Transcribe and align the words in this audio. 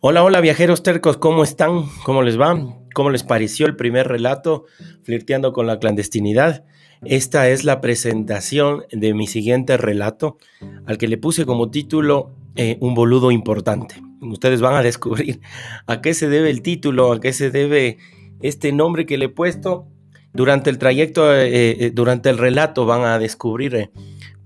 Hola, 0.00 0.22
hola 0.22 0.40
viajeros 0.40 0.84
tercos, 0.84 1.16
¿cómo 1.16 1.42
están? 1.42 1.86
¿Cómo 2.04 2.22
les 2.22 2.40
va? 2.40 2.56
¿Cómo 2.94 3.10
les 3.10 3.24
pareció 3.24 3.66
el 3.66 3.74
primer 3.74 4.06
relato, 4.06 4.66
Flirteando 5.02 5.52
con 5.52 5.66
la 5.66 5.80
clandestinidad? 5.80 6.64
Esta 7.04 7.48
es 7.48 7.64
la 7.64 7.80
presentación 7.80 8.84
de 8.92 9.12
mi 9.12 9.26
siguiente 9.26 9.76
relato, 9.76 10.38
al 10.86 10.98
que 10.98 11.08
le 11.08 11.18
puse 11.18 11.46
como 11.46 11.72
título 11.72 12.30
eh, 12.54 12.76
Un 12.78 12.94
boludo 12.94 13.32
importante. 13.32 13.96
Ustedes 14.20 14.60
van 14.60 14.76
a 14.76 14.84
descubrir 14.84 15.40
a 15.88 16.00
qué 16.00 16.14
se 16.14 16.28
debe 16.28 16.50
el 16.50 16.62
título, 16.62 17.12
a 17.12 17.18
qué 17.18 17.32
se 17.32 17.50
debe 17.50 17.98
este 18.40 18.70
nombre 18.70 19.04
que 19.04 19.18
le 19.18 19.24
he 19.24 19.30
puesto. 19.30 19.88
Durante 20.32 20.70
el 20.70 20.78
trayecto, 20.78 21.34
eh, 21.34 21.70
eh, 21.86 21.90
durante 21.92 22.30
el 22.30 22.38
relato 22.38 22.86
van 22.86 23.02
a 23.02 23.18
descubrir 23.18 23.90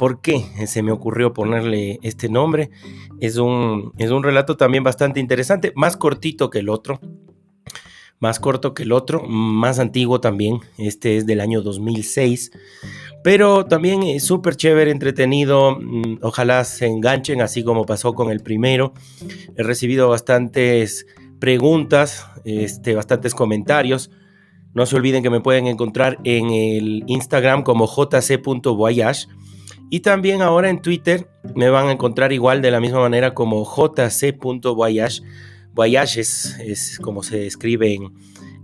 por 0.03 0.21
qué 0.21 0.45
se 0.67 0.83
me 0.83 0.91
ocurrió 0.91 1.33
ponerle 1.33 2.01
este 2.03 2.29
nombre. 2.29 2.71
Es 3.21 3.37
un, 3.37 3.93
es 3.99 4.11
un 4.11 4.25
relato 4.25 4.57
también 4.57 4.83
bastante 4.83 5.21
interesante, 5.21 5.73
más 5.77 5.97
cortito 5.97 6.51
que 6.51 6.59
el 6.59 6.71
otro. 6.71 6.99
Más 8.19 8.41
corto 8.41 8.75
que 8.75 8.83
el 8.83 8.91
otro, 8.91 9.23
más 9.23 9.79
antiguo 9.79 10.21
también. 10.21 10.59
Este 10.77 11.19
es 11.19 11.25
del 11.25 11.41
año 11.41 11.63
2006. 11.63 12.51
Pero 13.23 13.67
también 13.67 14.03
es 14.03 14.25
súper 14.25 14.57
chévere, 14.57 14.91
entretenido. 14.91 15.79
Mm, 15.81 16.19
ojalá 16.23 16.65
se 16.65 16.87
enganchen, 16.87 17.41
así 17.41 17.63
como 17.63 17.87
pasó 17.87 18.13
con 18.15 18.33
el 18.33 18.41
primero. 18.41 18.95
He 19.57 19.63
recibido 19.63 20.09
bastantes 20.09 21.07
preguntas, 21.39 22.27
este, 22.45 22.97
bastantes 22.97 23.37
comentarios. 23.37 24.11
No 24.75 24.85
se 24.85 24.97
olviden 24.97 25.23
que 25.23 25.31
me 25.31 25.41
pueden 25.41 25.69
encontrar 25.69 26.19
en 26.25 26.51
el 26.51 27.05
Instagram 27.07 27.63
como 27.63 27.87
jc.voyage 27.87 29.29
y 29.91 30.01
también 30.01 30.43
ahora 30.43 30.71
en 30.71 30.81
Twitter 30.81 31.29
me 31.55 31.69
van 31.69 31.89
a 31.89 31.93
encontrar 31.93 32.33
igual 32.33 32.63
de 32.63 32.71
la 32.71 32.81
misma 32.81 33.01
manera 33.01 33.35
como 33.35 33.65
jc.voyage. 33.65 35.23
Voyage 35.75 36.21
es, 36.21 36.99
como 37.03 37.23
se 37.23 37.47
escribe 37.47 37.99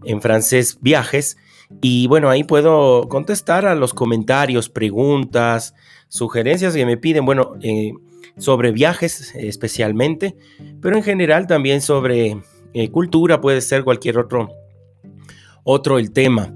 en, 0.05 0.21
francés 0.21 0.79
viajes. 0.81 1.37
Y 1.83 2.07
bueno, 2.07 2.31
ahí 2.31 2.45
puedo 2.45 3.09
contestar 3.09 3.67
a 3.67 3.75
los 3.75 3.93
comentarios, 3.93 4.69
preguntas, 4.69 5.75
sugerencias 6.09 6.75
que 6.75 6.87
me 6.87 6.97
piden, 6.97 7.27
bueno, 7.27 7.57
eh, 7.63 7.93
sobre 8.39 8.73
viajes 8.73 9.35
especialmente, 9.35 10.37
pero 10.81 10.97
en 10.97 11.03
general 11.03 11.47
también 11.47 11.81
sobre 11.81 12.41
eh, 12.73 12.91
cultura, 12.91 13.41
puede 13.41 13.61
ser 13.61 13.85
cualquier 13.85 14.19
otro, 14.19 14.49
otro 15.65 15.99
el 15.99 16.13
tema. 16.13 16.55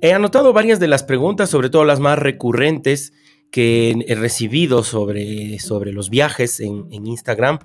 He 0.00 0.12
anotado 0.12 0.52
varias 0.52 0.80
de 0.80 0.88
las 0.88 1.04
preguntas, 1.04 1.48
sobre 1.48 1.70
todo 1.70 1.84
las 1.84 2.00
más 2.00 2.18
recurrentes, 2.18 3.12
que 3.52 3.94
he 4.08 4.14
recibido 4.14 4.82
sobre, 4.82 5.60
sobre 5.60 5.92
los 5.92 6.10
viajes 6.10 6.58
en, 6.58 6.86
Instagram. 6.90 7.58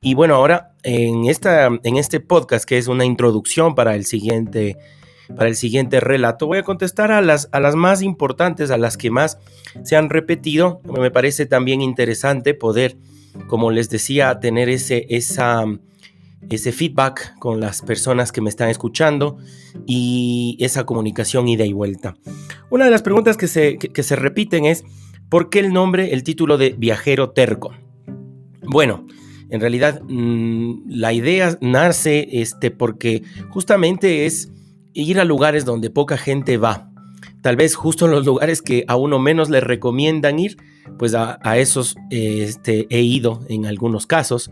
Y 0.00 0.14
bueno, 0.14 0.34
ahora 0.34 0.74
en, 0.82 1.24
esta, 1.24 1.66
en 1.82 1.96
este 1.96 2.20
podcast, 2.20 2.66
que 2.66 2.78
es 2.78 2.86
una 2.86 3.06
introducción 3.06 3.74
para 3.74 3.96
el 3.96 4.04
siguiente, 4.04 4.76
para 5.34 5.48
el 5.48 5.56
siguiente 5.56 5.98
relato, 5.98 6.46
voy 6.46 6.58
a 6.58 6.62
contestar 6.62 7.10
a 7.10 7.22
las, 7.22 7.48
a 7.52 7.60
las 7.60 7.74
más 7.74 8.02
importantes, 8.02 8.70
a 8.70 8.76
las 8.76 8.98
que 8.98 9.10
más 9.10 9.38
se 9.82 9.96
han 9.96 10.10
repetido. 10.10 10.82
Me 10.84 11.10
parece 11.10 11.46
también 11.46 11.80
interesante 11.80 12.52
poder, 12.52 12.98
como 13.48 13.70
les 13.70 13.88
decía, 13.88 14.40
tener 14.40 14.68
ese, 14.68 15.06
esa, 15.08 15.64
ese 16.50 16.70
feedback 16.70 17.38
con 17.38 17.60
las 17.60 17.80
personas 17.80 18.30
que 18.30 18.42
me 18.42 18.50
están 18.50 18.68
escuchando 18.68 19.38
y 19.86 20.58
esa 20.60 20.84
comunicación 20.84 21.48
ida 21.48 21.64
y 21.64 21.72
vuelta. 21.72 22.14
Una 22.68 22.84
de 22.84 22.90
las 22.90 23.00
preguntas 23.00 23.38
que 23.38 23.48
se, 23.48 23.78
que 23.78 24.02
se 24.02 24.16
repiten 24.16 24.66
es, 24.66 24.84
¿Por 25.30 25.48
qué 25.48 25.60
el 25.60 25.72
nombre, 25.72 26.12
el 26.12 26.24
título 26.24 26.58
de 26.58 26.74
Viajero 26.76 27.30
Terco? 27.30 27.72
Bueno, 28.64 29.06
en 29.48 29.60
realidad 29.60 30.02
mm, 30.02 30.82
la 30.88 31.12
idea 31.12 31.56
nace 31.60 32.28
este, 32.32 32.72
porque 32.72 33.22
justamente 33.48 34.26
es 34.26 34.50
ir 34.92 35.20
a 35.20 35.24
lugares 35.24 35.64
donde 35.64 35.88
poca 35.88 36.16
gente 36.16 36.56
va. 36.56 36.90
Tal 37.42 37.54
vez 37.54 37.76
justo 37.76 38.06
en 38.06 38.10
los 38.10 38.26
lugares 38.26 38.60
que 38.60 38.84
a 38.88 38.96
uno 38.96 39.20
menos 39.20 39.50
le 39.50 39.60
recomiendan 39.60 40.40
ir, 40.40 40.56
pues 40.98 41.14
a, 41.14 41.38
esos 41.58 41.94
este, 42.10 42.88
he 42.90 43.02
ido 43.02 43.40
en 43.48 43.66
algunos 43.66 44.08
casos. 44.08 44.50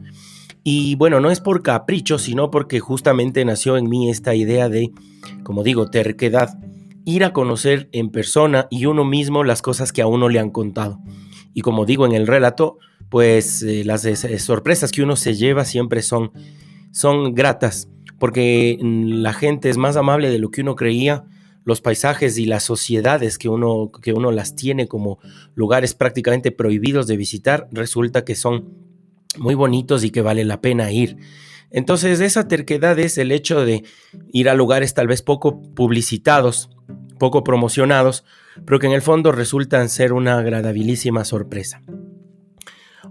Y 0.63 0.95
bueno, 0.95 1.19
no 1.19 1.33
es 1.33 1.41
por 1.41 1.65
capricho, 1.65 2.19
sino 2.19 2.53
porque 2.53 2.79
justamente 2.79 3.45
nació 3.45 3.77
en 3.77 3.89
mí 3.89 4.11
esta 4.11 4.37
idea 4.37 4.69
de, 4.69 4.93
como 5.43 5.65
digo, 5.65 5.91
terquedad 5.91 6.57
ir 7.09 7.25
a 7.25 7.33
conocer 7.33 7.89
en 7.93 8.11
persona 8.11 8.69
y 8.71 8.85
uno 8.85 9.03
mismo 9.03 9.43
las 9.43 9.63
cosas 9.63 9.93
que 9.93 10.03
a 10.03 10.07
uno 10.07 10.29
le 10.29 10.41
han 10.41 10.51
contado. 10.51 11.01
Y 11.55 11.63
como 11.63 11.87
digo 11.87 12.05
en 12.05 12.13
el 12.13 12.27
relato, 12.27 12.77
pues 13.09 13.63
eh, 13.63 13.83
las 13.83 14.07
sorpresas 14.43 14.93
que 14.93 15.03
uno 15.03 15.17
se 15.17 15.35
lleva 15.35 15.65
siempre 15.65 16.03
son, 16.03 16.33
son 16.93 17.35
gratas, 17.35 17.89
porque 18.19 18.79
mm, 18.79 19.23
la 19.23 19.33
gente 19.33 19.71
es 19.71 19.79
más 19.79 19.97
amable 19.97 20.29
de 20.29 20.39
lo 20.39 20.51
que 20.51 20.61
uno 20.61 20.77
creía, 20.77 21.25
los 21.65 21.81
paisajes 21.81 22.37
y 22.37 22.45
las 22.45 22.65
sociedades 22.65 23.39
que 23.39 23.49
uno, 23.49 23.91
que 24.03 24.13
uno 24.13 24.31
las 24.31 24.55
tiene 24.55 24.87
como 24.87 25.19
lugares 25.55 25.95
prácticamente 25.95 26.53
prohibidos 26.53 27.07
de 27.07 27.17
visitar, 27.17 27.69
resulta 27.73 28.27
que 28.27 28.35
son 28.35 28.75
muy 29.39 29.55
bonitos 29.55 30.05
y 30.05 30.11
que 30.11 30.21
vale 30.21 30.45
la 30.45 30.61
pena 30.61 30.93
ir. 30.93 31.17
Entonces 31.71 32.21
esa 32.21 32.49
terquedad 32.49 32.99
es 32.99 33.19
el 33.19 33.33
hecho 33.33 33.65
de 33.65 33.85
ir 34.33 34.49
a 34.49 34.55
lugares 34.55 34.95
tal 34.95 35.07
vez 35.07 35.23
poco 35.23 35.63
publicitados, 35.75 36.71
poco 37.19 37.45
promocionados, 37.45 38.25
pero 38.65 38.79
que 38.79 38.87
en 38.87 38.93
el 38.93 39.03
fondo 39.03 39.33
resultan 39.33 39.89
ser 39.89 40.13
una 40.13 40.39
agradabilísima 40.39 41.25
sorpresa. 41.25 41.83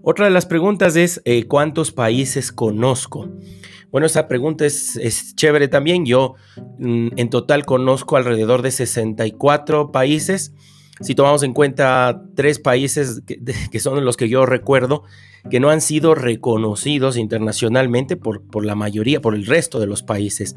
Otra 0.01 0.25
de 0.25 0.31
las 0.31 0.45
preguntas 0.45 0.95
es 0.95 1.21
eh, 1.25 1.45
¿cuántos 1.45 1.91
países 1.91 2.51
conozco? 2.51 3.29
Bueno, 3.91 4.07
esa 4.07 4.27
pregunta 4.27 4.65
es, 4.65 5.35
chévere 5.35 5.67
también. 5.67 6.05
Yo 6.05 6.35
mm, 6.77 7.09
en 7.15 7.29
total 7.29 7.65
conozco 7.65 8.17
alrededor 8.17 8.61
de 8.61 8.71
64 8.71 9.91
países 9.91 10.53
si 11.01 11.15
tomamos 11.15 11.43
en 11.43 11.53
cuenta 11.53 12.23
tres 12.35 12.59
países 12.59 13.21
que, 13.25 13.79
son 13.79 14.03
los 14.03 14.17
que 14.17 14.29
yo 14.29 14.45
recuerdo, 14.45 15.03
que 15.49 15.59
no 15.59 15.69
han 15.69 15.81
sido 15.81 16.15
reconocidos 16.15 17.17
internacionalmente 17.17 18.17
por, 18.17 18.41
por, 18.41 18.65
la 18.65 18.75
mayoría, 18.75 19.21
por 19.21 19.35
el 19.35 19.45
resto 19.45 19.79
de 19.79 19.87
los 19.87 20.03
países. 20.03 20.55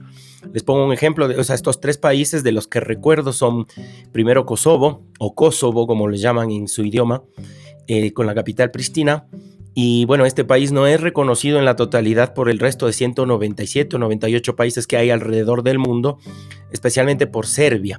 Les 0.53 0.63
pongo 0.63 0.85
un 0.87 0.93
ejemplo, 0.93 1.29
de, 1.29 1.39
o 1.39 1.45
sea, 1.45 1.55
estos 1.55 1.81
tres 1.81 1.99
países 1.99 2.43
de 2.43 2.53
los 2.53 2.67
que 2.67 2.81
recuerdo 2.81 3.33
son 3.33 3.67
primero 4.13 4.47
Kosovo, 4.47 5.05
o 5.19 5.35
Kosovo 5.35 5.87
como 5.87 6.09
le 6.09 6.19
llaman 6.19 6.51
en 6.51 6.69
su 6.69 6.85
idioma, 6.85 7.23
eh, 7.87 8.13
con 8.13 8.27
la 8.27 8.35
capital 8.35 8.71
Pristina, 8.71 9.27
y 9.83 10.05
bueno, 10.05 10.27
este 10.27 10.45
país 10.45 10.73
no 10.73 10.87
es 10.87 11.01
reconocido 11.01 11.59
en 11.59 11.65
la 11.65 11.75
totalidad 11.75 12.35
por 12.35 12.51
el 12.51 12.59
resto 12.59 12.85
de 12.85 12.93
197 12.93 13.97
o 13.97 13.99
98 13.99 14.55
países 14.55 14.87
que 14.87 14.99
hay 14.99 15.09
alrededor 15.09 15.63
del 15.63 15.79
mundo, 15.79 16.19
especialmente 16.71 17.27
por 17.27 17.47
Serbia. 17.47 17.99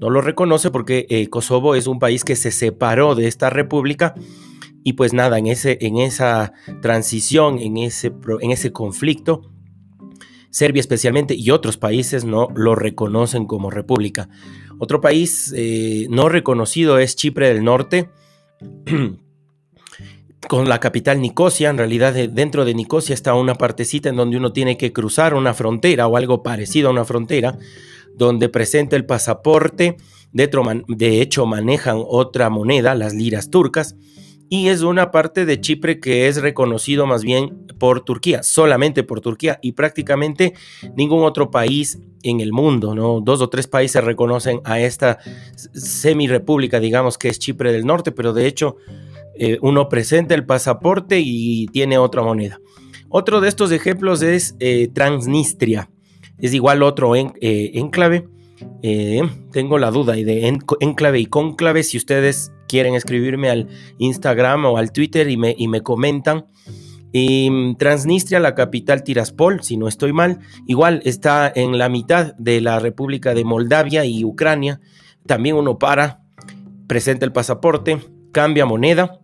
No 0.00 0.10
lo 0.10 0.22
reconoce 0.22 0.72
porque 0.72 1.06
eh, 1.08 1.28
Kosovo 1.28 1.76
es 1.76 1.86
un 1.86 2.00
país 2.00 2.24
que 2.24 2.34
se 2.34 2.50
separó 2.50 3.14
de 3.14 3.28
esta 3.28 3.48
república 3.48 4.16
y 4.82 4.94
pues 4.94 5.12
nada, 5.12 5.38
en, 5.38 5.46
ese, 5.46 5.78
en 5.82 5.98
esa 5.98 6.52
transición, 6.82 7.60
en 7.60 7.76
ese, 7.76 8.12
en 8.40 8.50
ese 8.50 8.72
conflicto, 8.72 9.52
Serbia 10.50 10.80
especialmente 10.80 11.36
y 11.36 11.52
otros 11.52 11.76
países 11.76 12.24
no 12.24 12.48
lo 12.56 12.74
reconocen 12.74 13.46
como 13.46 13.70
república. 13.70 14.28
Otro 14.80 15.00
país 15.00 15.54
eh, 15.56 16.08
no 16.10 16.28
reconocido 16.28 16.98
es 16.98 17.14
Chipre 17.14 17.54
del 17.54 17.62
Norte. 17.62 18.10
con 20.48 20.68
la 20.68 20.80
capital 20.80 21.20
Nicosia. 21.20 21.70
En 21.70 21.78
realidad, 21.78 22.14
dentro 22.14 22.64
de 22.64 22.74
Nicosia 22.74 23.14
está 23.14 23.34
una 23.34 23.54
partecita 23.54 24.08
en 24.08 24.16
donde 24.16 24.36
uno 24.36 24.52
tiene 24.52 24.76
que 24.76 24.92
cruzar 24.92 25.34
una 25.34 25.54
frontera 25.54 26.06
o 26.06 26.16
algo 26.16 26.42
parecido 26.42 26.88
a 26.88 26.92
una 26.92 27.04
frontera, 27.04 27.58
donde 28.14 28.48
presenta 28.48 28.96
el 28.96 29.04
pasaporte. 29.04 29.96
De 30.32 31.20
hecho, 31.20 31.46
manejan 31.46 32.02
otra 32.06 32.50
moneda, 32.50 32.94
las 32.94 33.14
liras 33.14 33.50
turcas. 33.50 33.96
y 34.52 34.66
es 34.66 34.82
una 34.82 35.12
parte 35.12 35.46
de 35.46 35.60
Chipre 35.60 36.00
que 36.00 36.26
es 36.26 36.42
reconocido 36.42 37.06
más 37.06 37.22
bien 37.22 37.68
por 37.78 38.04
Turquía, 38.04 38.42
solamente 38.42 39.04
por 39.04 39.20
Turquía 39.20 39.60
y 39.62 39.72
prácticamente 39.72 40.54
ningún 40.96 41.22
otro 41.22 41.52
país 41.52 42.00
en 42.24 42.40
el 42.40 42.52
mundo, 42.52 42.96
¿no? 42.96 43.20
Dos 43.20 43.40
o 43.42 43.48
tres 43.48 43.68
países 43.68 44.02
reconocen 44.02 44.60
a 44.64 44.80
esta 44.80 45.18
semi-república, 45.72 46.80
digamos 46.80 47.16
que 47.16 47.28
es 47.28 47.38
Chipre 47.38 47.72
del 47.72 47.86
Norte, 47.86 48.10
pero 48.10 48.32
de 48.32 48.48
hecho 48.48 48.76
eh, 49.42 49.58
uno 49.62 49.88
presenta 49.88 50.34
el 50.34 50.44
pasaporte 50.44 51.18
y 51.18 51.66
tiene 51.68 51.96
otra 51.96 52.22
moneda. 52.22 52.60
Otro 53.08 53.40
de 53.40 53.48
estos 53.48 53.72
ejemplos 53.72 54.20
es 54.20 54.54
eh, 54.60 54.90
Transnistria, 54.92 55.88
es 56.36 56.52
igual 56.52 56.82
otro 56.82 57.16
en, 57.16 57.32
eh, 57.40 57.70
enclave. 57.72 58.28
tengo 59.50 59.78
la 59.78 59.90
duda 59.90 60.12
de 60.12 60.58
enclave 60.80 61.20
y 61.20 61.24
conclave, 61.24 61.84
si 61.84 61.96
ustedes 61.96 62.52
quieren 62.68 62.94
escribirme 62.94 63.48
al 63.48 63.68
Instagram 63.96 64.66
o 64.66 64.76
al 64.76 64.92
Twitter 64.92 65.30
y 65.30 65.38
me, 65.38 65.80
comentan. 65.80 66.44
Mm, 67.14 67.76
Transnistria, 67.76 68.40
la 68.40 68.54
capital 68.54 69.02
Tiraspol, 69.04 69.62
si 69.62 69.78
no 69.78 69.88
estoy 69.88 70.12
mal, 70.12 70.40
igual 70.66 71.00
está 71.06 71.50
en 71.52 71.78
la 71.78 71.88
mitad 71.88 72.34
de 72.36 72.60
la 72.60 72.78
República 72.78 73.32
de 73.32 73.44
Moldavia 73.44 74.04
y 74.04 74.22
Ucrania. 74.22 74.82
También 75.24 75.56
uno 75.56 75.78
para, 75.78 76.20
presenta 76.86 77.24
el 77.24 77.32
pasaporte, 77.32 78.00
cambia 78.32 78.66
moneda 78.66 79.19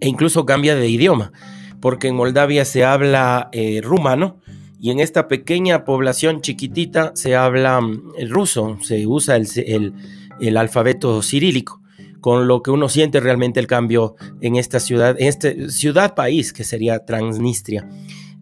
e 0.00 0.08
incluso 0.08 0.46
cambia 0.46 0.74
de 0.74 0.88
idioma, 0.88 1.32
porque 1.80 2.08
en 2.08 2.16
Moldavia 2.16 2.64
se 2.64 2.84
habla 2.84 3.48
eh, 3.52 3.80
rumano 3.82 4.40
y 4.80 4.90
en 4.90 5.00
esta 5.00 5.28
pequeña 5.28 5.84
población 5.84 6.40
chiquitita 6.40 7.12
se 7.14 7.36
habla 7.36 7.80
mm, 7.80 8.28
ruso, 8.28 8.78
se 8.82 9.06
usa 9.06 9.36
el, 9.36 9.94
el 10.40 10.56
alfabeto 10.56 11.22
cirílico 11.22 11.80
con 12.20 12.48
lo 12.48 12.62
que 12.62 12.70
uno 12.70 12.88
siente 12.88 13.20
realmente 13.20 13.60
el 13.60 13.66
cambio 13.66 14.16
en 14.40 14.56
esta 14.56 14.80
ciudad, 14.80 15.14
en 15.18 15.28
este 15.28 15.68
ciudad-país 15.68 16.54
que 16.54 16.64
sería 16.64 17.04
Transnistria. 17.04 17.86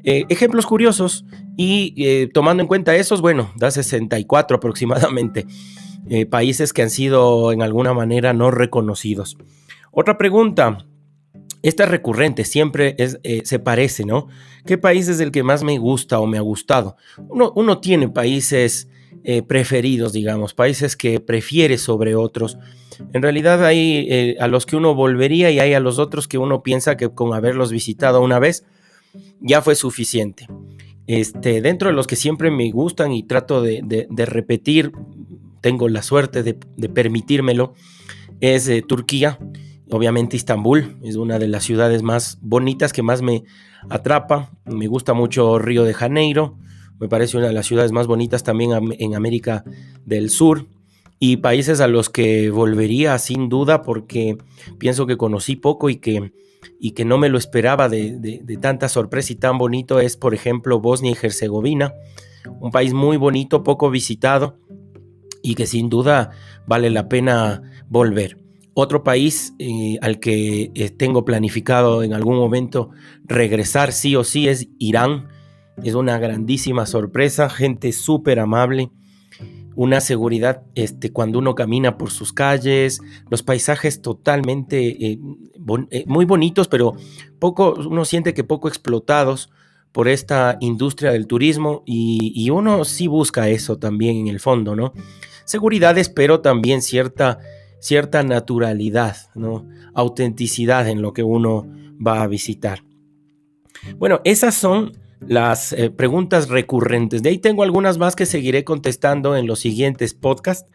Eh, 0.04 0.24
ejemplos 0.28 0.66
curiosos 0.66 1.24
y 1.56 1.94
eh, 1.96 2.28
tomando 2.32 2.62
en 2.62 2.68
cuenta 2.68 2.94
esos, 2.94 3.20
bueno, 3.20 3.52
da 3.56 3.72
64 3.72 4.56
aproximadamente 4.56 5.46
países 6.30 6.72
que 6.72 6.82
han 6.82 6.90
sido 6.90 7.52
en 7.52 7.62
alguna 7.62 7.94
manera 7.94 8.32
no 8.32 8.50
reconocidos. 8.50 9.36
Otra 9.92 10.18
pregunta, 10.18 10.84
esta 11.62 11.84
es 11.84 11.90
recurrente, 11.90 12.44
siempre 12.44 12.96
es, 12.98 13.18
se 13.44 13.58
parece, 13.58 14.04
¿no? 14.04 14.28
¿Qué 14.66 14.78
país 14.78 15.08
es 15.08 15.20
el 15.20 15.30
que 15.30 15.42
más 15.42 15.62
me 15.62 15.78
gusta 15.78 16.20
o 16.20 16.26
me 16.26 16.38
ha 16.38 16.42
gustado? 16.42 16.96
Uno, 17.28 17.78
tiene 17.78 18.08
países 18.08 18.88
preferidos, 19.46 20.12
digamos, 20.12 20.54
países 20.54 20.96
que 20.96 21.20
prefiere 21.20 21.78
sobre 21.78 22.14
otros. 22.14 22.58
En 23.12 23.22
realidad 23.22 23.64
hay 23.64 24.06
eh, 24.08 24.36
a 24.40 24.48
los 24.48 24.66
que 24.66 24.76
uno 24.76 24.94
volvería 24.94 25.50
y 25.50 25.60
hay 25.60 25.74
a 25.74 25.80
los 25.80 25.98
otros 25.98 26.28
que 26.28 26.38
uno 26.38 26.62
piensa 26.62 26.96
que 26.96 27.10
con 27.10 27.34
haberlos 27.34 27.72
visitado 27.72 28.20
una 28.20 28.38
vez 28.38 28.64
ya 29.40 29.62
fue 29.62 29.74
suficiente. 29.74 30.46
Este, 31.06 31.60
dentro 31.60 31.88
de 31.88 31.94
los 31.94 32.06
que 32.06 32.16
siempre 32.16 32.50
me 32.50 32.70
gustan 32.70 33.12
y 33.12 33.24
trato 33.24 33.62
de, 33.62 34.06
repetir, 34.26 34.92
tengo 35.60 35.88
la 35.88 36.02
suerte 36.02 36.42
de, 36.42 36.54
permitírmelo, 36.88 37.74
es 38.40 38.68
eh, 38.68 38.82
Turquía. 38.86 39.38
Obviamente 39.92 40.36
Istambul 40.36 40.96
es 41.02 41.16
una 41.16 41.38
de 41.38 41.48
las 41.48 41.64
ciudades 41.64 42.02
más 42.02 42.38
bonitas 42.40 42.92
que 42.92 43.02
más 43.02 43.20
me 43.20 43.44
atrapa. 43.90 44.50
Me 44.64 44.86
gusta 44.86 45.12
mucho 45.12 45.58
Río 45.58 45.84
de 45.84 45.92
Janeiro. 45.92 46.56
Me 46.98 47.08
parece 47.08 47.36
una 47.36 47.48
de 47.48 47.52
las 47.52 47.66
ciudades 47.66 47.92
más 47.92 48.06
bonitas 48.06 48.42
también 48.42 48.70
en 48.98 49.14
América 49.14 49.64
del 50.06 50.30
Sur 50.30 50.66
y 51.18 51.36
países 51.36 51.80
a 51.80 51.86
los 51.86 52.10
que 52.10 52.50
volvería 52.50 53.16
sin 53.18 53.48
duda 53.48 53.82
porque 53.82 54.38
pienso 54.78 55.06
que 55.06 55.16
conocí 55.16 55.54
poco 55.54 55.88
y 55.88 55.96
que, 55.96 56.32
y 56.80 56.92
que 56.92 57.04
no 57.04 57.16
me 57.16 57.28
lo 57.28 57.38
esperaba 57.38 57.88
de, 57.88 58.42
tanta 58.60 58.88
sorpresa 58.88 59.32
y 59.32 59.36
tan 59.36 59.56
bonito 59.56 60.00
es, 60.00 60.16
por 60.16 60.34
ejemplo, 60.34 60.80
Bosnia 60.80 61.12
y 61.12 61.26
Herzegovina, 61.26 61.94
un 62.60 62.72
país 62.72 62.92
muy 62.92 63.18
bonito, 63.18 63.62
poco 63.62 63.88
visitado 63.88 64.58
y 65.42 65.54
que 65.54 65.66
sin 65.66 65.88
duda 65.88 66.30
vale 66.66 66.90
la 66.90 67.08
pena 67.08 67.62
volver. 67.88 68.41
Otro 68.74 69.04
país 69.04 69.54
eh, 69.58 69.98
al 70.00 70.18
que 70.18 70.70
eh, 70.74 70.90
tengo 70.90 71.24
planificado 71.24 72.02
en 72.02 72.14
algún 72.14 72.36
momento 72.36 72.90
regresar 73.24 73.92
sí 73.92 74.16
o 74.16 74.24
sí 74.24 74.48
es 74.48 74.68
Irán. 74.78 75.28
Es 75.82 75.94
una 75.94 76.18
grandísima 76.18 76.86
sorpresa, 76.86 77.48
gente 77.50 77.92
súper 77.92 78.38
amable 78.38 78.90
una 79.74 80.00
seguridad 80.00 80.62
este, 80.74 81.12
cuando 81.12 81.38
uno 81.38 81.54
camina 81.54 81.96
por 81.96 82.10
sus 82.10 82.32
calles, 82.32 83.00
los 83.30 83.42
paisajes 83.42 84.02
totalmente 84.02 85.12
eh, 85.12 85.18
muy 86.06 86.24
bonitos, 86.24 86.68
pero 86.68 86.94
poco, 87.38 87.74
uno 87.74 88.04
siente 88.04 88.34
que 88.34 88.44
poco 88.44 88.68
explotados 88.68 89.50
por 89.92 90.08
esta 90.08 90.56
industria 90.60 91.12
del 91.12 91.26
turismo 91.26 91.82
y, 91.86 92.48
uno 92.50 92.84
sí 92.84 93.06
busca 93.06 93.48
eso 93.48 93.78
también 93.78 94.16
en 94.16 94.28
el 94.28 94.40
fondo, 94.40 94.74
¿no? 94.74 94.94
Seguridades, 95.44 96.08
pero 96.08 96.40
también 96.40 96.80
cierta, 96.80 97.38
cierta 97.82 98.22
naturalidad, 98.22 99.16
¿no? 99.34 99.68
Autenticidad 99.92 100.88
en 100.88 101.02
lo 101.02 101.12
que 101.12 101.24
uno 101.24 101.66
va 102.04 102.22
a 102.22 102.28
visitar. 102.28 102.84
Bueno, 103.98 104.20
esas 104.24 104.54
son 104.54 104.92
las 105.20 105.72
eh, 105.72 105.90
preguntas 105.90 106.48
recurrentes. 106.48 107.22
De 107.22 107.30
ahí 107.30 107.38
tengo 107.38 107.64
algunas 107.64 107.98
más 107.98 108.14
que 108.14 108.24
seguiré 108.24 108.62
contestando 108.64 109.36
en 109.36 109.46
los 109.46 109.58
siguientes 109.58 110.14
podcasts. 110.14 110.70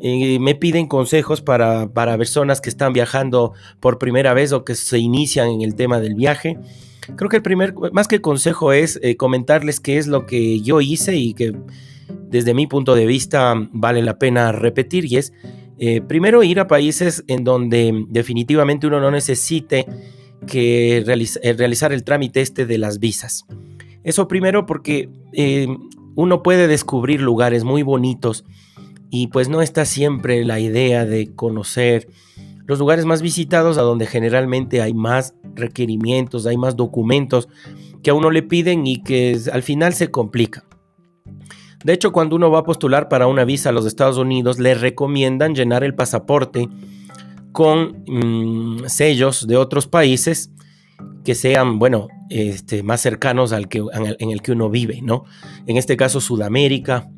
me 0.00 0.54
piden 0.54 0.86
consejos 0.86 1.40
para, 1.40 1.88
para, 1.88 2.18
personas 2.18 2.60
que 2.60 2.68
están 2.68 2.92
viajando 2.92 3.54
por 3.80 3.98
primera 3.98 4.34
vez 4.34 4.52
o 4.52 4.64
que 4.64 4.74
se 4.74 4.98
inician 4.98 5.48
en 5.48 5.62
el 5.62 5.74
tema 5.74 6.00
del 6.00 6.14
viaje. 6.14 6.58
Creo 7.16 7.30
que 7.30 7.36
el 7.36 7.42
primer, 7.42 7.74
más 7.92 8.08
que 8.08 8.20
consejo, 8.20 8.72
es 8.72 9.00
eh, 9.02 9.16
comentarles 9.16 9.80
qué 9.80 9.96
es 9.96 10.06
lo 10.06 10.26
que 10.26 10.60
yo 10.60 10.82
hice 10.82 11.16
y 11.16 11.32
que 11.32 11.56
desde 12.28 12.52
mi 12.52 12.66
punto 12.66 12.94
de 12.94 13.06
vista 13.06 13.54
vale 13.72 14.02
la 14.02 14.18
pena 14.18 14.52
repetir. 14.52 15.10
Y 15.10 15.16
es, 15.16 15.32
eh, 15.78 16.00
primero, 16.00 16.42
ir 16.42 16.60
a 16.60 16.66
países 16.66 17.24
en 17.28 17.44
donde 17.44 18.06
definitivamente 18.08 18.86
uno 18.86 19.00
no 19.00 19.10
necesite 19.10 19.86
que 20.46 21.02
realizar 21.56 21.92
el 21.92 22.04
trámite 22.04 22.40
este 22.40 22.66
de 22.66 22.78
las 22.78 22.98
visas. 22.98 23.46
Eso 24.04 24.28
primero 24.28 24.66
porque 24.66 25.10
eh, 25.32 25.66
uno 26.14 26.42
puede 26.42 26.68
descubrir 26.68 27.20
lugares 27.20 27.64
muy 27.64 27.82
bonitos 27.82 28.44
y 29.10 29.28
pues 29.28 29.48
no 29.48 29.62
está 29.62 29.84
siempre 29.84 30.44
la 30.44 30.60
idea 30.60 31.04
de 31.04 31.34
conocer 31.34 32.08
los 32.66 32.78
lugares 32.78 33.04
más 33.04 33.22
visitados 33.22 33.78
a 33.78 33.82
donde 33.82 34.06
generalmente 34.06 34.82
hay 34.82 34.92
más 34.92 35.34
requerimientos, 35.54 36.46
hay 36.46 36.56
más 36.56 36.76
documentos 36.76 37.48
que 38.02 38.10
a 38.10 38.14
uno 38.14 38.30
le 38.30 38.42
piden 38.42 38.86
y 38.86 39.02
que 39.02 39.38
al 39.52 39.62
final 39.62 39.94
se 39.94 40.10
complica. 40.10 40.65
De 41.86 41.92
hecho, 41.92 42.10
cuando 42.10 42.34
uno 42.34 42.50
va 42.50 42.58
a 42.58 42.64
postular 42.64 43.08
para 43.08 43.28
una 43.28 43.44
visa 43.44 43.68
a 43.68 43.72
los 43.72 43.86
Estados 43.86 44.18
Unidos, 44.18 44.58
le 44.58 44.74
recomiendan 44.74 45.54
llenar 45.54 45.84
el 45.84 45.94
pasaporte 45.94 46.68
con 47.52 48.02
mm, 48.08 48.86
sellos 48.88 49.46
de 49.46 49.56
otros 49.56 49.86
países 49.86 50.50
que 51.24 51.36
sean, 51.36 51.78
bueno, 51.78 52.08
este, 52.28 52.82
más 52.82 53.02
cercanos 53.02 53.52
al 53.52 53.68
que, 53.68 53.84
en, 54.18 54.30
el, 54.32 54.42
que 54.42 54.50
uno 54.50 54.68
vive, 54.68 55.00
¿no? 55.00 55.26
En 55.68 55.76
este 55.76 55.96
caso, 55.96 56.20
Sudamérica, 56.20 57.08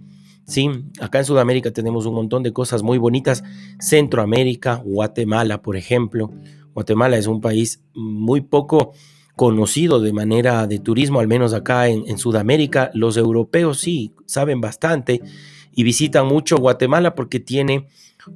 ¿sí? 0.46 0.68
Acá 1.00 1.20
en 1.20 1.24
Sudamérica 1.24 1.70
tenemos 1.70 2.04
un 2.04 2.16
montón 2.16 2.42
de 2.42 2.52
cosas 2.52 2.82
muy 2.82 2.98
bonitas. 2.98 3.44
Centroamérica, 3.80 4.82
Guatemala, 4.84 5.62
por 5.62 5.78
ejemplo. 5.78 6.30
Guatemala 6.74 7.16
es 7.16 7.26
un 7.26 7.40
país 7.40 7.82
muy 7.94 8.42
poco 8.42 8.92
conocido 9.38 10.00
de 10.00 10.12
manera 10.12 10.66
de 10.66 10.80
turismo, 10.80 11.20
al 11.20 11.28
menos 11.28 11.54
acá 11.54 11.86
en, 11.86 12.18
Sudamérica. 12.18 12.90
Los 12.92 13.16
europeos 13.16 13.78
sí 13.78 14.12
saben 14.26 14.60
bastante 14.60 15.22
y 15.72 15.84
visitan 15.84 16.26
mucho 16.26 16.56
Guatemala 16.56 17.14
porque 17.14 17.38
tiene 17.38 17.86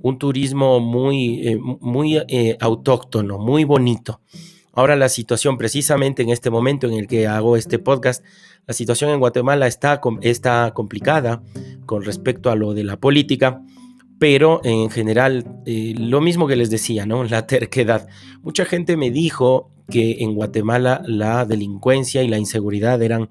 un 0.01 0.17
turismo 0.17 0.79
muy, 0.79 1.49
eh, 1.49 1.59
muy 1.59 2.19
eh, 2.29 2.57
autóctono, 2.61 3.39
muy 3.39 3.65
bonito. 3.65 4.21
Ahora 4.73 4.95
la 4.95 5.09
situación, 5.09 5.59
precisamente 5.59 6.23
en 6.23 6.29
este 6.29 6.51
momento 6.51 6.87
en 6.87 6.93
el 6.93 7.09
que 7.09 7.27
hago 7.27 7.57
este 7.57 7.81
podcast, 7.81 8.25
la 8.69 8.73
situación 8.73 9.11
en 9.11 9.19
Guatemala 9.19 9.67
está, 9.67 10.01
está 10.21 10.73
complicada 10.73 11.43
con 11.85 12.05
respecto 12.05 12.49
a 12.49 12.55
lo 12.55 12.75
de 12.75 12.85
la 12.85 12.97
política, 12.97 13.61
pero 14.21 14.61
en 14.63 14.89
general 14.89 15.63
eh, 15.67 15.95
lo 15.99 16.21
mismo 16.21 16.47
que 16.47 16.55
les 16.55 16.71
decía, 16.71 17.07
¿no? 17.07 17.25
La 17.35 17.49
terquedad. 17.49 18.07
Mucha 18.43 18.65
gente 18.65 18.97
me 18.97 19.11
dijo 19.11 19.72
que 19.91 20.19
en 20.21 20.35
Guatemala 20.35 21.03
la 21.07 21.45
delincuencia 21.45 22.23
y 22.23 22.29
la 22.29 22.39
inseguridad 22.39 23.03
eran 23.03 23.31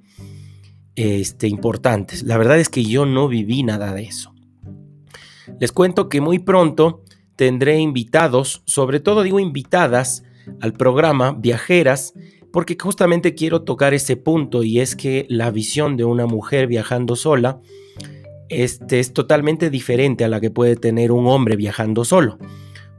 este, 0.96 1.48
importantes. 1.48 2.24
La 2.24 2.38
verdad 2.38 2.60
es 2.60 2.70
que 2.70 2.84
yo 2.84 3.05
no 3.05 3.27
viví 3.27 3.63
nada 3.63 3.93
de 3.93 4.03
eso. 4.03 4.34
Les 5.60 5.72
cuento 5.72 6.10
que 6.10 6.22
muy 6.22 6.39
pronto 6.39 7.03
tendré 7.36 7.79
invitados, 7.79 8.62
sobre 8.65 9.00
todo 9.00 9.24
digo 9.24 9.39
invitadas, 9.39 10.24
al 10.60 10.74
programa 10.74 11.34
Viajeras 11.34 12.13
porque 12.51 12.77
justamente 12.79 13.34
quiero 13.34 13.63
tocar 13.63 13.93
ese 13.93 14.17
punto 14.17 14.63
y 14.63 14.79
es 14.79 14.96
que 14.96 15.25
la 15.29 15.51
visión 15.51 15.98
de 15.98 16.03
una 16.03 16.25
mujer 16.25 16.67
viajando 16.67 17.15
sola 17.15 17.62
este, 18.50 19.00
es 19.00 19.13
totalmente 19.13 19.70
diferente 19.70 20.25
a 20.25 20.27
la 20.27 20.41
que 20.41 20.51
puede 20.51 20.75
tener 20.75 21.12
un 21.12 21.27
hombre 21.27 21.55
viajando 21.55 22.03
solo. 22.03 22.38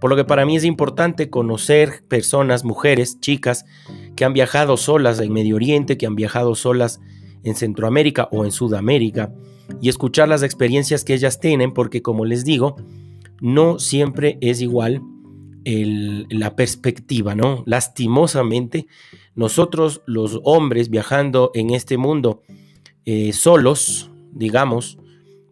Por 0.02 0.10
lo 0.10 0.16
que 0.16 0.24
para 0.24 0.44
mí 0.44 0.56
es 0.56 0.64
importante 0.64 1.30
conocer 1.30 2.02
personas, 2.08 2.64
mujeres, 2.64 3.20
chicas, 3.20 3.66
que 4.16 4.24
han 4.24 4.32
viajado 4.32 4.76
solas 4.76 5.20
en 5.20 5.32
Medio 5.32 5.54
Oriente, 5.54 5.96
que 5.96 6.06
han 6.06 6.16
viajado 6.16 6.56
solas 6.56 7.00
en 7.44 7.54
Centroamérica 7.54 8.28
o 8.32 8.44
en 8.44 8.50
Sudamérica, 8.50 9.32
y 9.80 9.88
escuchar 9.88 10.28
las 10.28 10.42
experiencias 10.42 11.04
que 11.04 11.14
ellas 11.14 11.38
tienen, 11.38 11.72
porque 11.72 12.02
como 12.02 12.24
les 12.24 12.44
digo, 12.44 12.74
no 13.40 13.78
siempre 13.78 14.38
es 14.40 14.60
igual 14.60 15.02
la 15.64 16.56
perspectiva, 16.56 17.36
¿no? 17.36 17.62
Lastimosamente, 17.64 18.88
nosotros 19.36 20.02
los 20.06 20.40
hombres 20.42 20.90
viajando 20.90 21.52
en 21.54 21.70
este 21.70 21.96
mundo 21.96 22.42
eh, 23.04 23.32
solos, 23.32 24.10
digamos, 24.32 24.98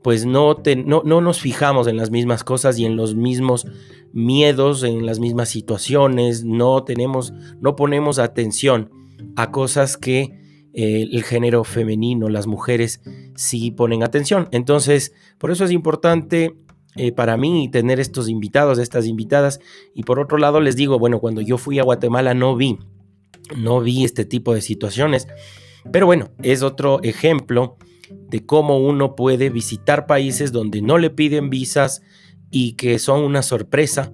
pues 0.02 0.25
no, 0.25 0.57
no, 0.85 1.02
no, 1.04 1.21
nos 1.21 1.40
fijamos 1.40 1.87
en 1.87 1.97
las 1.97 2.11
mismas 2.11 2.45
cosas 2.45 2.78
y 2.78 2.87
en 2.87 2.97
los 2.97 3.14
mismos 3.14 3.66
miedos, 4.12 4.83
en 4.83 5.04
las 5.04 5.19
mismas 5.19 5.49
situaciones, 5.50 6.45
no 6.45 6.85
tenemos, 6.85 7.33
no 7.61 7.76
ponemos 7.76 8.19
atención 8.19 8.90
a 9.37 9.50
cosas 9.50 9.97
que 9.97 10.40
eh, 10.73 11.09
el 11.11 11.25
género 11.25 11.64
femenino, 11.64 12.28
las 12.28 12.47
mujeres 12.47 13.00
sí 13.35 13.71
ponen 13.71 14.02
atención. 14.02 14.49
Entonces, 14.52 15.12
por 15.38 15.50
eso 15.50 15.64
es 15.64 15.71
importante 15.71 16.57
eh, 16.97 17.12
para 17.12 17.37
mí 17.37 17.69
tener 17.71 18.00
estos 18.00 18.28
invitados, 18.28 18.78
estas 18.78 19.07
invitadas. 19.07 19.61
Y 19.95 20.04
por 20.04 20.19
otro 20.19 20.38
lado, 20.38 20.61
les 20.61 20.76
digo, 20.76 20.99
bueno, 20.99 21.21
cuando 21.21 21.40
yo 21.40 21.59
fui 21.59 21.78
a 21.78 21.85
Guatemala 21.85 22.35
no 22.35 22.57
vi, 22.57 22.78
no 23.57 23.80
vi 23.80 24.04
este 24.04 24.25
tipo 24.25 24.54
de 24.54 24.61
situaciones. 24.61 25.28
Pero 25.92 26.07
bueno, 26.07 26.30
es 26.42 26.62
otro 26.62 27.00
ejemplo 27.02 27.76
de 28.29 28.45
cómo 28.45 28.79
uno 28.79 29.17
puede 29.17 29.50
visitar 29.50 30.07
países 30.07 30.52
donde 30.52 30.83
no 30.83 30.99
le 30.99 31.11
piden 31.11 31.50
visas 31.50 32.02
y 32.50 32.73
que 32.73 32.99
son 32.99 33.23
una 33.23 33.43
sorpresa 33.43 34.12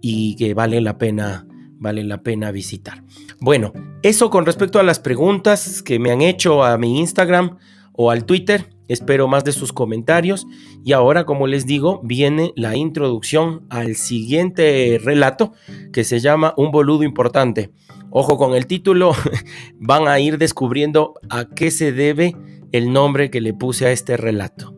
y 0.00 0.36
que 0.36 0.54
vale 0.54 0.80
la 0.80 0.98
pena, 0.98 1.46
vale 1.78 2.04
la 2.04 2.22
pena 2.22 2.50
visitar. 2.50 3.04
Bueno, 3.40 3.72
eso 4.02 4.30
con 4.30 4.46
respecto 4.46 4.78
a 4.78 4.82
las 4.82 5.00
preguntas 5.00 5.82
que 5.82 5.98
me 5.98 6.10
han 6.10 6.22
hecho 6.22 6.64
a 6.64 6.76
mi 6.78 6.98
Instagram 6.98 7.58
o 7.92 8.10
al 8.10 8.24
Twitter. 8.24 8.70
Espero 8.88 9.28
más 9.28 9.44
de 9.44 9.52
sus 9.52 9.72
comentarios. 9.72 10.46
Y 10.84 10.92
ahora, 10.92 11.26
como 11.26 11.46
les 11.46 11.66
digo, 11.66 12.00
viene 12.02 12.52
la 12.56 12.76
introducción 12.76 13.66
al 13.68 13.96
siguiente 13.96 14.98
relato 15.02 15.52
que 15.92 16.04
se 16.04 16.20
llama 16.20 16.54
Un 16.56 16.70
boludo 16.70 17.02
importante. 17.02 17.70
Ojo 18.10 18.38
con 18.38 18.54
el 18.54 18.66
título, 18.66 19.12
van 19.78 20.08
a 20.08 20.18
ir 20.20 20.38
descubriendo 20.38 21.14
a 21.28 21.44
qué 21.44 21.70
se 21.70 21.92
debe 21.92 22.34
el 22.72 22.92
nombre 22.92 23.30
que 23.30 23.40
le 23.40 23.54
puse 23.54 23.86
a 23.86 23.92
este 23.92 24.16
relato. 24.16 24.74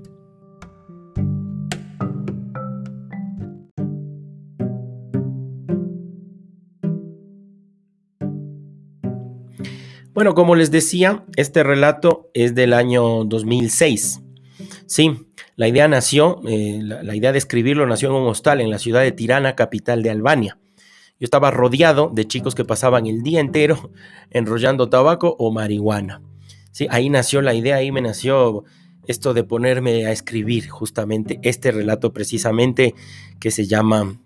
Bueno, 10.13 10.35
como 10.35 10.55
les 10.55 10.71
decía, 10.71 11.25
este 11.37 11.63
relato 11.63 12.31
es 12.35 12.55
del 12.55 12.75
año 12.75 13.25
2006. 13.25 14.21
Sí, 14.85 15.27
la 15.57 15.67
idea 15.67 15.89
nació, 15.89 16.41
eh, 16.47 16.81
la, 16.83 17.15
idea 17.17 17.33
de 17.33 17.39
escribirlo 17.39 17.87
nació 17.87 18.11
en 18.11 18.17
un 18.17 18.29
hostal 18.29 18.61
en 18.61 18.71
la 18.71 18.79
ciudad 18.79 19.01
de 19.01 19.13
Tirana, 19.13 19.57
capital 19.57 20.03
de 20.03 20.11
Albania. 20.11 20.59
Yo 21.19 21.25
estaba 21.25 21.51
rodeado 21.51 22.11
de 22.13 22.27
chicos 22.27 22.55
que 22.55 22.65
pasaban 22.65 23.07
el 23.07 23.23
día 23.23 23.41
entero 23.41 23.93
enrollando 24.31 24.91
tabaco 24.91 25.37
o 25.39 25.51
marihuana. 25.53 26.21
Sí, 26.71 26.87
ahí 26.91 27.11
nació 27.11 27.43
la 27.43 27.55
idea, 27.55 27.77
ahí 27.77 27.93
me 27.93 28.01
nació 28.01 28.65
esto 29.07 29.35
de 29.35 29.45
ponerme 29.45 30.07
a 30.07 30.13
escribir 30.13 30.69
justamente 30.69 31.41
este 31.43 31.73
relato 31.73 32.13
precisamente 32.13 32.95
que 33.41 33.51
se 33.51 33.67
llama 33.67 34.21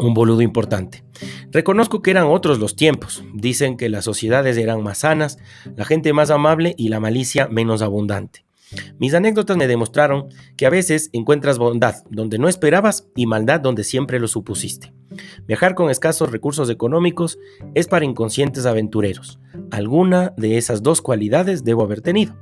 un 0.00 0.14
boludo 0.14 0.42
importante. 0.42 1.04
Reconozco 1.50 2.02
que 2.02 2.10
eran 2.10 2.26
otros 2.26 2.58
los 2.58 2.76
tiempos. 2.76 3.24
Dicen 3.34 3.76
que 3.76 3.88
las 3.88 4.04
sociedades 4.04 4.56
eran 4.56 4.82
más 4.82 4.98
sanas, 4.98 5.38
la 5.76 5.84
gente 5.84 6.12
más 6.12 6.30
amable 6.30 6.74
y 6.76 6.88
la 6.88 7.00
malicia 7.00 7.48
menos 7.48 7.82
abundante. 7.82 8.44
Mis 8.98 9.14
anécdotas 9.14 9.56
me 9.56 9.68
demostraron 9.68 10.28
que 10.56 10.66
a 10.66 10.70
veces 10.70 11.10
encuentras 11.12 11.58
bondad 11.58 12.02
donde 12.10 12.38
no 12.38 12.48
esperabas 12.48 13.06
y 13.14 13.26
maldad 13.26 13.60
donde 13.60 13.84
siempre 13.84 14.18
lo 14.18 14.26
supusiste. 14.26 14.92
Viajar 15.46 15.74
con 15.74 15.90
escasos 15.90 16.30
recursos 16.30 16.70
económicos 16.70 17.38
es 17.74 17.88
para 17.88 18.04
inconscientes 18.04 18.66
aventureros. 18.66 19.38
Alguna 19.70 20.32
de 20.36 20.58
esas 20.58 20.82
dos 20.82 21.02
cualidades 21.02 21.64
debo 21.64 21.82
haber 21.82 22.00
tenido. 22.00 22.36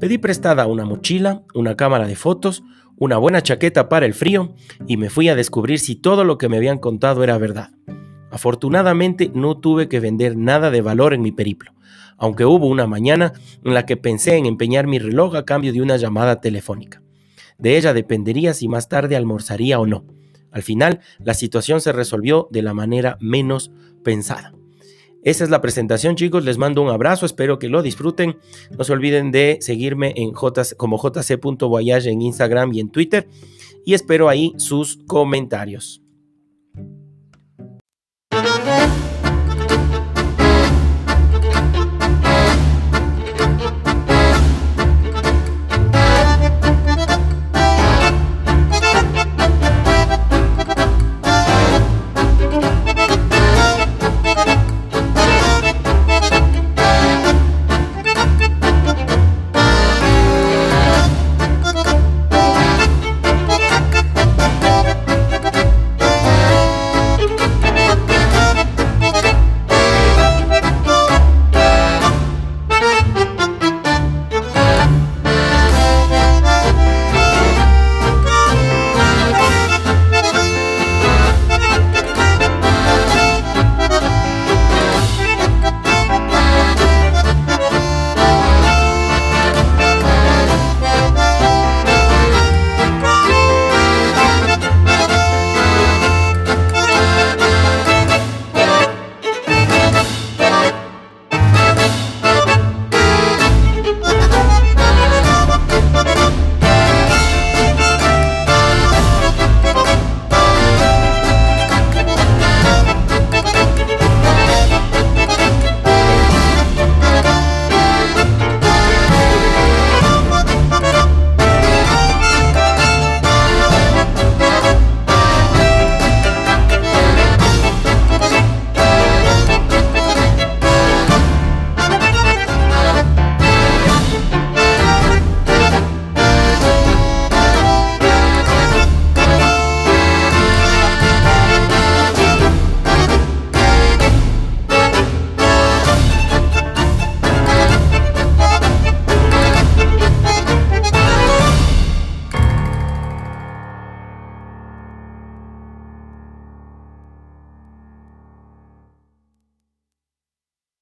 Pedí 0.00 0.18
prestada 0.18 0.66
una 0.66 0.84
mochila, 0.84 1.42
una 1.54 1.76
cámara 1.76 2.06
de 2.06 2.16
fotos, 2.16 2.62
una 2.96 3.16
buena 3.16 3.42
chaqueta 3.42 3.88
para 3.88 4.06
el 4.06 4.14
frío 4.14 4.54
y 4.86 4.96
me 4.96 5.10
fui 5.10 5.28
a 5.28 5.36
descubrir 5.36 5.78
si 5.78 5.94
todo 5.94 6.24
lo 6.24 6.36
que 6.36 6.48
me 6.48 6.56
habían 6.56 6.78
contado 6.78 7.22
era 7.22 7.38
verdad. 7.38 7.70
Afortunadamente 8.30 9.30
no 9.34 9.56
tuve 9.58 9.88
que 9.88 10.00
vender 10.00 10.36
nada 10.36 10.70
de 10.70 10.82
valor 10.82 11.14
en 11.14 11.22
mi 11.22 11.32
periplo, 11.32 11.72
aunque 12.18 12.44
hubo 12.44 12.66
una 12.66 12.86
mañana 12.86 13.32
en 13.64 13.74
la 13.74 13.86
que 13.86 13.96
pensé 13.96 14.36
en 14.36 14.46
empeñar 14.46 14.86
mi 14.86 14.98
reloj 14.98 15.36
a 15.36 15.44
cambio 15.44 15.72
de 15.72 15.80
una 15.80 15.96
llamada 15.96 16.40
telefónica. 16.40 17.02
De 17.58 17.76
ella 17.76 17.92
dependería 17.94 18.54
si 18.54 18.68
más 18.68 18.88
tarde 18.88 19.16
almorzaría 19.16 19.80
o 19.80 19.86
no. 19.86 20.04
Al 20.50 20.62
final, 20.62 21.00
la 21.18 21.34
situación 21.34 21.80
se 21.80 21.92
resolvió 21.92 22.48
de 22.50 22.62
la 22.62 22.74
manera 22.74 23.16
menos 23.20 23.70
pensada. 24.02 24.54
Esa 25.22 25.44
es 25.44 25.50
la 25.50 25.60
presentación, 25.60 26.16
chicos. 26.16 26.44
Les 26.44 26.58
mando 26.58 26.80
un 26.80 26.90
abrazo. 26.90 27.26
Espero 27.26 27.58
que 27.58 27.68
lo 27.68 27.82
disfruten. 27.82 28.38
No 28.76 28.84
se 28.84 28.92
olviden 28.92 29.30
de 29.30 29.58
seguirme 29.60 30.14
en 30.16 30.32
J 30.32 30.62
como 30.76 30.98
jc.voyage 30.98 32.10
en 32.10 32.22
Instagram 32.22 32.72
y 32.72 32.80
en 32.80 32.90
Twitter. 32.90 33.28
Y 33.84 33.94
espero 33.94 34.28
ahí 34.28 34.54
sus 34.58 34.98
comentarios. 35.06 36.02